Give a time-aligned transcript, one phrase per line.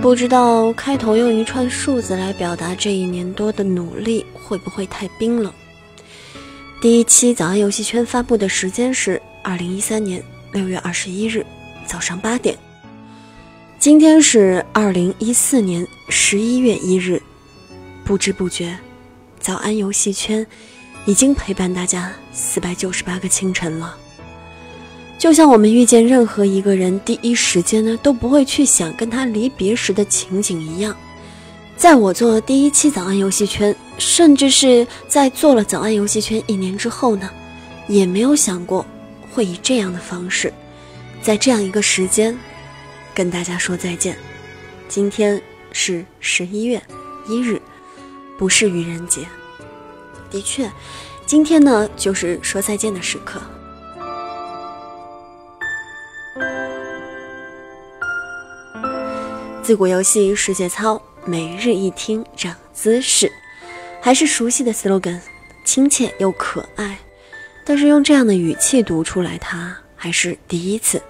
[0.00, 5.52] 不知道开头用一串数字来表达这一年多的努力会不会太冰冷？
[6.80, 11.44] 第一期早安游戏圈发布的时间是二零一三年六月二十一日
[11.86, 12.56] 早上八点。
[13.78, 17.20] 今天是二零一四年十一月一日，
[18.02, 18.78] 不知不觉，
[19.38, 20.46] 早安游戏圈
[21.04, 23.98] 已经陪伴大家四百九十八个清晨了。
[25.20, 30.96] 就像我们遇见任何一个人，第一时间呢都不会去想跟他离别时的情景一样。
[31.76, 37.28] 在我做第一期早安游戏圈，甚至是在做了早安游戏圈一年之后呢，
[37.86, 38.84] 也没有想过
[39.30, 40.50] 会以这样的方式，
[41.20, 42.34] 在这样一个时间
[43.14, 44.16] 跟大家说再见。
[44.88, 46.82] 今天是十一月
[47.28, 47.60] 一日，
[48.38, 49.20] 不是愚人节。
[50.30, 50.70] 的确，
[51.26, 53.38] 今天呢就是说再见的时刻。
[59.70, 63.30] 自古游戏世界操，每日一听长姿势，
[64.02, 65.20] 还是熟悉的 slogan，
[65.64, 66.98] 亲切又可爱。
[67.64, 71.00] 但是用这样的语气读出来，它还是第一次。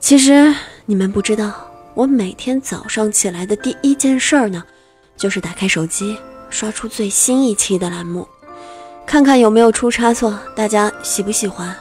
[0.00, 0.52] 其实
[0.86, 4.64] 你们不知道，我每天早上起来的第一件事儿呢，
[5.16, 6.18] 就是打开手机，
[6.50, 8.26] 刷出最新一期的栏目，
[9.06, 11.72] 看看有没有出差错，大家喜不喜欢？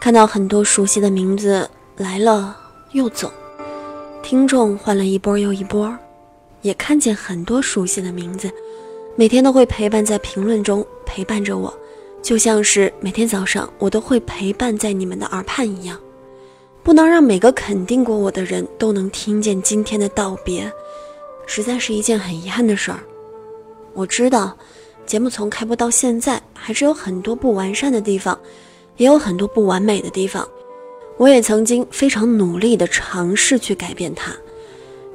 [0.00, 2.56] 看到很多熟悉的名字来了
[2.92, 3.30] 又走。
[4.22, 5.96] 听众换了一波又一波，
[6.62, 8.50] 也看见很多熟悉的名字，
[9.16, 11.72] 每天都会陪伴在评论中陪伴着我，
[12.22, 15.98] 就像是每天早上我都会陪伴在你们的耳畔一样。
[16.82, 20.70] 不能让每个肯定过我的人都能听见今天的道别，
[21.46, 23.00] 实在是一件很遗憾的事儿。
[23.92, 24.56] 我知道，
[25.06, 28.38] 节目从开播到现在还是有很多不完善的地方，
[28.96, 30.46] 也有很多不完美的地方。
[31.20, 34.32] 我也曾经非常努力地尝试去改变它，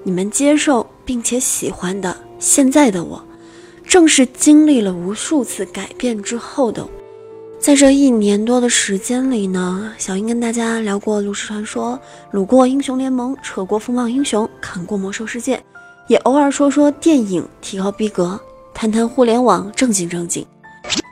[0.03, 3.25] 你们接受并且喜欢的现在的我，
[3.83, 6.87] 正是经历了无数次改变之后的。
[7.59, 11.99] 在这一年多的时间里呢，小英跟大家聊过炉石传说，
[12.29, 15.59] 撸过英雄联盟，扯过风暴英雄，砍过魔兽世界，
[16.07, 18.39] 也偶尔说说电影，提高逼格，
[18.75, 20.45] 谈谈互联网，正经正经，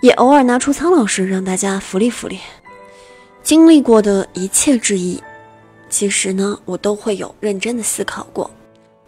[0.03, 2.37] 也偶尔拿出苍老师让大家福利福利。
[3.43, 5.21] 经历过的一切质疑，
[5.89, 8.49] 其实呢，我都会有认真的思考过。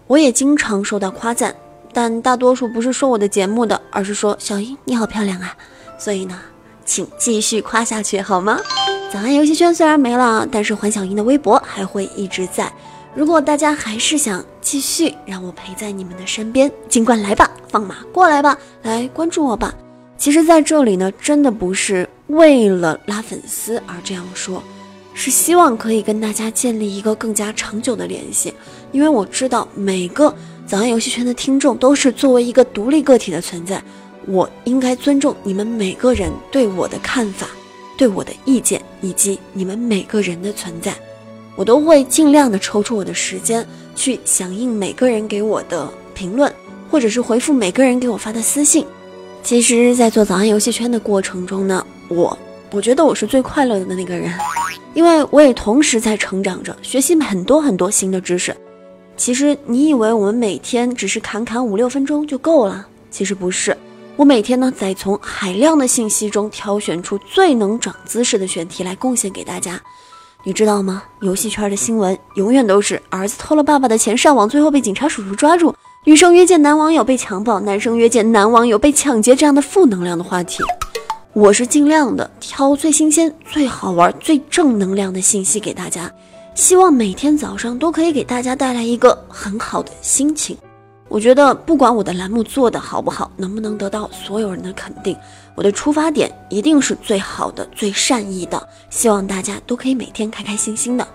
[0.07, 1.55] 我也经常受到夸赞，
[1.93, 5.55] 但大多数不是说我的节目的，而是说小英你好漂亮啊。
[5.97, 6.37] 所以呢，
[6.83, 8.59] 请继续夸下去好吗？
[9.11, 12.71] 早安游戏圈虽然没了，但是环小英的微博还会一直在。
[13.15, 19.73] 如果大家还是想继续让我陪在你们的身边，尽管来吧，放马过来吧，来关注我吧。
[20.17, 22.07] 其实，在这里呢，真的不是。
[22.27, 24.63] 为了拉粉丝而这样说，
[25.13, 28.53] 是希望可以跟大家建立一个更加长久的联系。
[28.91, 30.33] 因为我知道每个
[30.65, 33.81] 早安游戏圈的听众都是作为一个独立个体的存在，
[34.25, 37.47] 我应该尊重你们每个人对我的看法、
[37.97, 40.93] 对我的意见以及你们每个人的存在，
[41.55, 43.65] 我都会尽量的抽出我的时间
[43.95, 46.51] 去响应每个人给我的评论，
[46.89, 48.85] 或者是回复每个人给我发的私信。
[49.45, 51.85] 其实，在做早安游戏圈的过程中呢。
[52.07, 52.35] 我
[52.71, 54.33] 我觉得我是最快乐的那个人，
[54.95, 58.57] 因为我也同时在成长着，学习很多很多新的知识。
[59.15, 62.87] 其实你以为我们每天只是侃侃五六分钟就够了？
[63.11, 63.77] 其实不是，
[64.15, 69.79] 我每天呢在从海量的信息中挑选出最能长姿势的选题来贡献给大家。
[70.43, 71.03] 你知道吗？
[71.21, 75.71] 游戏圈的新闻永远都是儿子偷了爸爸的钱上网，最后被警察叔叔抓住；
[76.05, 80.63] 女生约见男网友被强暴，男生约见男网友被抢劫，这样的负能量的话题。
[81.33, 86.11] 我是尽量的挑最新鲜、最好玩、最正能量的信息给大家，
[86.53, 90.55] 希望每天早上都可以给大家带来一个很好的心情。
[91.07, 95.17] 我觉得不管我的栏目做的好不好，能不能得到所有人的肯定，
[95.55, 101.07] 我的出发点一定是最好的、最善意的，希望大家都可以每天开开心心的。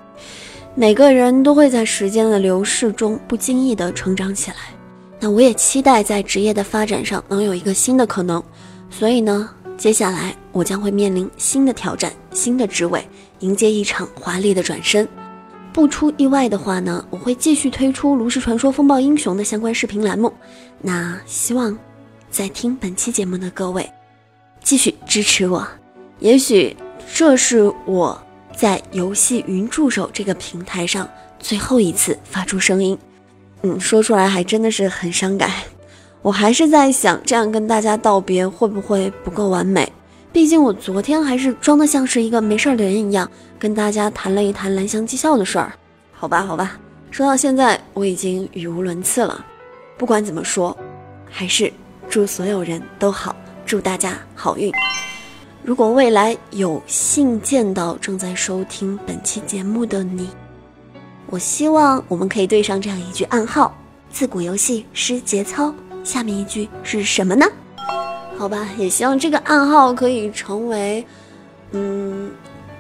[0.75, 4.57] 每个人都会在时间的流逝中不经意的成长起来，
[5.21, 8.43] 那我也期待在职业的发展上能有一个新的可能。
[8.91, 9.49] 所以呢。
[9.77, 13.03] 接下来，我将会面临新的挑战、新的职位，
[13.39, 15.09] 迎接一场华丽的转身。
[15.73, 20.31] 不出意外的话呢，我会继续推出《炉石传说：风暴英雄》的相关视频栏目。
[20.83, 21.75] 那希望
[22.31, 23.91] 在听本期节目的各位
[24.63, 25.67] 继续支持我。
[26.19, 26.77] 也许
[27.15, 28.23] 这是我
[28.55, 31.09] 在游戏云助手这个平台上
[31.39, 32.99] 最后一次发出声音。
[33.63, 35.51] 嗯，说出来还真的是很伤感。
[36.23, 39.91] 我还是在想，这样跟大家道别会不会不够完美？
[40.33, 45.73] 毕竟我昨天还是装的像是一个没事儿的人一样，跟大家谈了一谈蓝翔技校的事儿。
[46.13, 46.79] 好吧，好吧，
[47.11, 49.45] 说到现在，我已经语无伦次了。
[49.97, 50.77] 不管怎么说，
[51.29, 51.73] 还是
[52.09, 53.35] 祝所有人都好，
[53.67, 54.73] 祝大家好运。
[55.63, 60.29] 如果未来有幸见到正在收听本期节目的你，
[61.31, 63.73] 我希望我们可以对上这样一句暗号：
[64.11, 65.73] 自古游戏失节操。
[66.03, 67.47] 下面一句是什么呢？
[68.37, 71.05] 好吧，也希望这个暗号可以成为，
[71.71, 72.33] 嗯，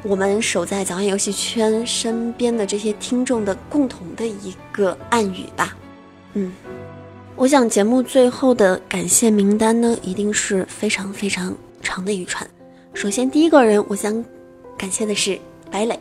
[0.02, 5.76] 我们守在早安游戏圈身边的这些听众的共同的一个暗语吧。
[6.32, 6.52] 嗯，
[7.36, 12.44] 我想节目最后的感谢名单呢，一定是非常非常长的一串。
[12.94, 14.24] 首先，第一个人，我想
[14.76, 15.38] 感谢的是
[15.70, 16.00] 白磊，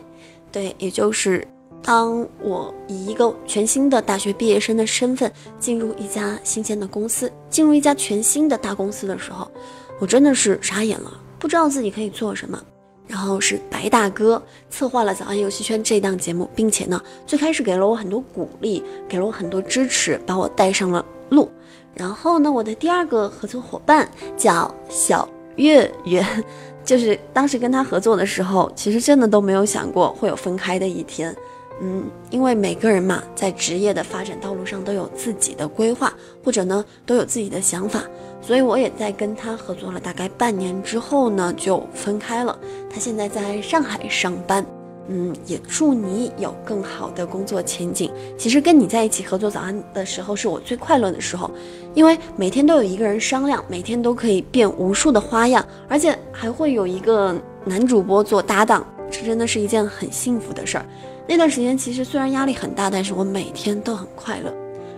[0.50, 1.46] 对，也就是。
[1.82, 9.50] 当我以一个全新的大学毕业生的身份进入一家新鲜的公司，进入一家全新的大公司的时候，
[9.98, 12.62] 我真的是傻眼了，不知道自己可以做什么。
[13.06, 21.50] 然后是白大哥策划了《早安游戏圈》这档节目，并且呢，最开始给了我很多鼓励，给了我很多支持，把我带上了路。
[21.92, 26.24] 然后呢，我的第二个合作伙伴叫小月月，
[26.84, 31.34] 就是当时跟他合作的时候，其实真的都没有想过会有分开的一天。
[31.82, 36.12] 嗯，因为每个人嘛，在职业的发展道路上都有自己的规划，
[36.44, 38.02] 或者呢都有自己的想法，
[38.42, 42.58] 所以我也在跟他合作了大概半年之后呢，就分开了。
[42.92, 44.62] 他现在在上海上班，
[45.08, 48.12] 嗯，也祝你有更好的工作前景。
[48.36, 51.50] 其实跟你在一起合作早安的时候，是我最快乐的时候，
[51.94, 57.34] 因为每天都有一个人商量，每天都可以变无数的花样，而且还会有一个
[57.64, 60.84] 男主播做搭档，这真的是一件很幸福的事儿。
[61.30, 64.52] 那段时间其实虽然压力很大，但是我每天都很快乐。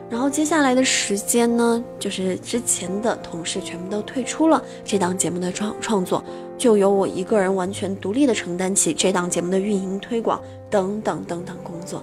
[0.08, 6.25] 然后接下来的时间呢，就是之前的同事全部都退出了这档节目的创创作，
[6.56, 10.40] 就由我一个人完全独立的承担起这档节目的运营、推广
[10.70, 12.02] 等等等等工作。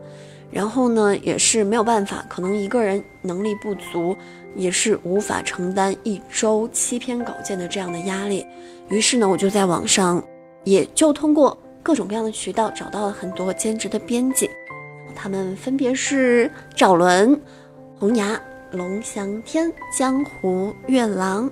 [0.51, 4.15] 然后呢，也是没有办法，可能一个人能力不足，
[4.55, 8.45] 也是无法承担一周七篇稿件的这样的压力。
[8.89, 10.23] 于是呢，我就在网上，
[10.65, 11.57] 也就通过。
[11.81, 14.49] 各种各样的渠道找到了很多兼职的编辑，
[15.15, 17.39] 他们分别是赵伦、
[17.97, 18.39] 红牙、
[18.71, 21.49] 龙翔天、江湖月郎，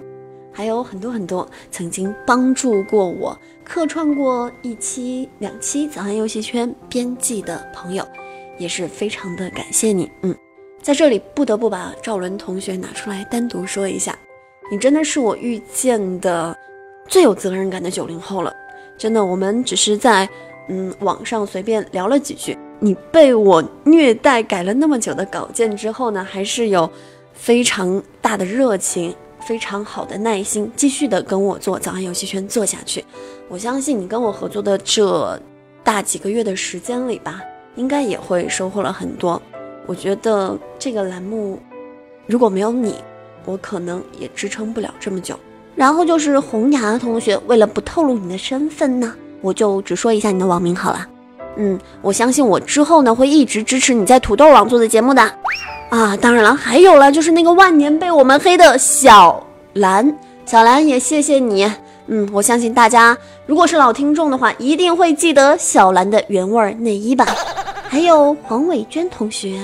[0.51, 8.05] 还有很多很多曾经帮助过我客串过一期、两期《早安游戏圈》编辑的朋友，
[8.57, 10.09] 也是非常的感谢你。
[10.21, 10.35] 嗯，
[10.81, 14.17] 在这里不得不把赵伦同学拿出来单独说一下，
[14.71, 16.55] 你真的是我遇见的
[17.07, 18.53] 最有责任感的九零后了。
[18.97, 20.27] 真的，我们只是在
[20.69, 22.57] 嗯网上随便聊了几句。
[22.79, 26.89] 你被我虐待改了那么久的稿件之后呢，还是有
[27.33, 33.03] 非常大的热情，非常好的耐心，继续的跟我做早安游戏圈做下去。
[33.47, 35.39] 我相信你跟我合作的这
[35.83, 37.41] 大几个月的时间里吧，
[37.75, 39.41] 应该也会收获了很多。
[39.85, 41.59] 我觉得这个栏目
[42.25, 42.95] 如果没有你，
[43.45, 45.39] 我可能也支撑不了这么久。
[45.77, 51.07] 然后就是红牙同学，为了不透露你的身份呢，我就只说一下你的网名好了。
[51.55, 55.21] 嗯，我相信我之后呢会一直支持你在土豆网做的节目的。
[55.89, 59.41] 啊，当然了，还有了，就是那个万年被我们黑的小
[59.73, 61.71] 兰，小兰也谢谢你。
[62.07, 63.15] 嗯，我相信大家
[63.45, 67.25] 如果是老听众的话，一定会记得小兰的原味儿内衣吧。
[67.87, 69.61] 还有黄伟娟同学，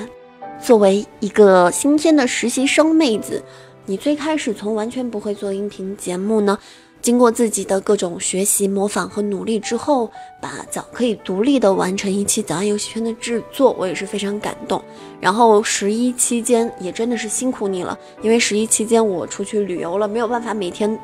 [0.61, 3.43] 作为一个新添的实习生妹子。
[3.85, 6.57] 你最开始从完全不会做音频节目呢，
[7.01, 10.09] 经过自己的各种学习、模仿和努力之后，
[10.41, 14.81] 把早可以独立的完成一期早安游戏圈的制作，我也是非常感动。
[15.19, 20.97] 然后十一期间也真的是辛苦你了，因为十一期间我出去旅游了，没有办法每天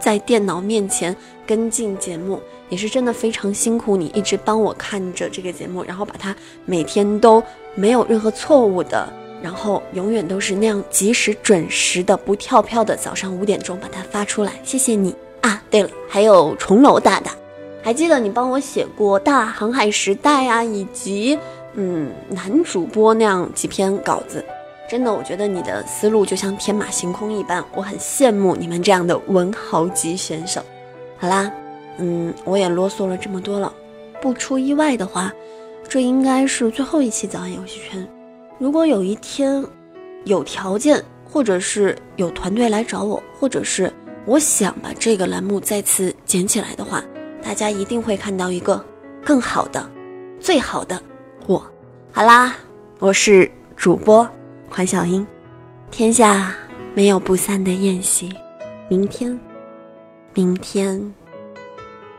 [0.00, 1.14] 在电脑面前
[1.46, 6.34] 跟进节目，也是真的非常辛苦你，一直帮我看着这个节目，然后把它
[6.64, 7.42] 每天都
[7.74, 9.06] 没有任何错误的。
[9.42, 15.62] 然后永远都是那样及时准时的不跳票的早上五点钟把它发出来，谢谢你啊！
[15.68, 17.32] 对了，还有重楼大大，
[17.82, 21.38] 还记得你帮我写过《大航海时代》啊，以及
[21.74, 24.44] 嗯男主播那样几篇稿子，
[24.88, 30.62] 真的，我觉得你的思路就像天马行空一般，我很羡慕你们这样的文豪级选手。
[31.18, 31.50] 好啦，
[31.98, 33.72] 嗯，我也啰嗦了这么多了，
[34.20, 35.32] 不出意外的话，
[35.88, 38.06] 这应该是最后一期早安游戏圈。
[38.62, 39.66] 如果有一天
[40.24, 43.92] 有条件，或者是有团队来找我，或者是
[44.24, 47.02] 我想把这个栏目再次捡起来的话，
[47.42, 48.80] 大家一定会看到一个
[49.24, 49.84] 更好的、
[50.38, 51.02] 最好的
[51.48, 51.60] 我。
[52.12, 52.54] 好啦，
[53.00, 54.24] 我是主播
[54.70, 55.26] 黄小英，
[55.90, 56.54] 天下
[56.94, 58.32] 没有不散的宴席，
[58.88, 59.36] 明天，
[60.34, 61.12] 明天，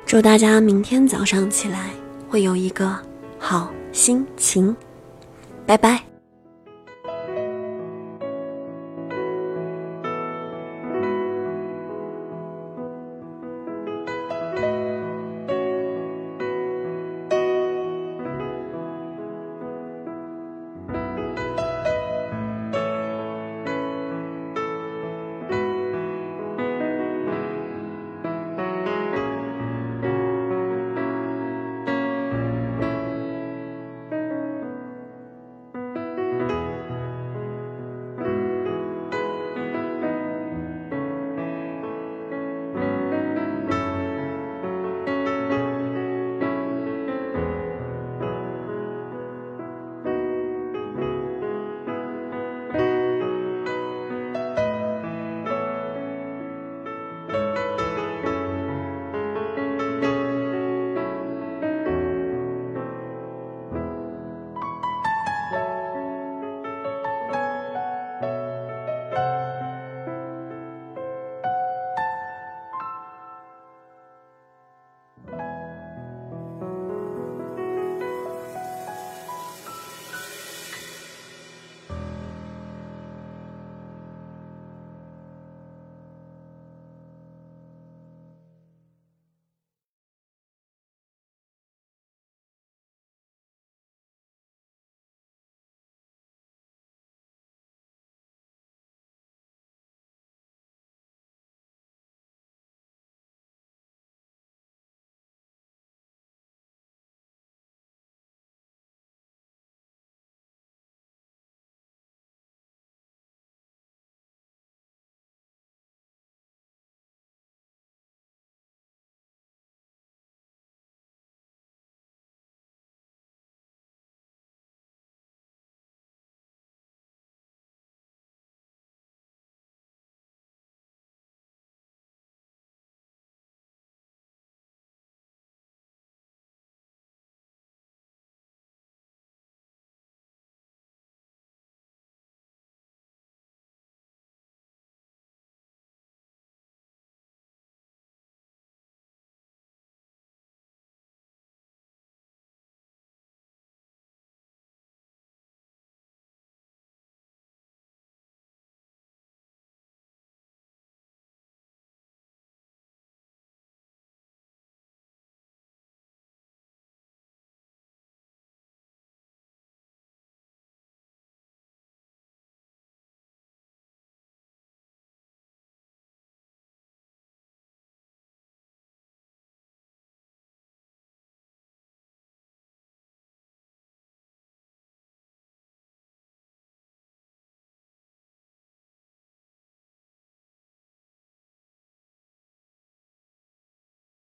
[0.06, 1.92] 祝大家明天早上起来
[2.30, 2.94] 会有一个
[3.40, 4.76] 好心情，
[5.66, 6.13] 拜拜。